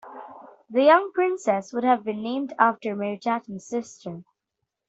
[0.71, 4.23] The young princess would have been named after Meritaten's sister.